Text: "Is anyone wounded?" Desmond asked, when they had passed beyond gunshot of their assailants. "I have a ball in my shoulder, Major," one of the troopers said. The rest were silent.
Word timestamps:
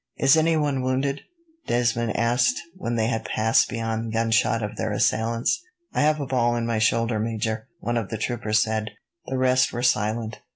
"Is 0.17 0.35
anyone 0.35 0.81
wounded?" 0.81 1.21
Desmond 1.67 2.17
asked, 2.17 2.59
when 2.75 2.95
they 2.95 3.05
had 3.05 3.23
passed 3.23 3.69
beyond 3.69 4.11
gunshot 4.11 4.63
of 4.63 4.75
their 4.75 4.91
assailants. 4.91 5.61
"I 5.93 6.01
have 6.01 6.19
a 6.19 6.25
ball 6.25 6.55
in 6.55 6.65
my 6.65 6.79
shoulder, 6.79 7.19
Major," 7.19 7.67
one 7.81 7.97
of 7.97 8.09
the 8.09 8.17
troopers 8.17 8.63
said. 8.63 8.89
The 9.27 9.37
rest 9.37 9.71
were 9.71 9.83
silent. 9.83 10.39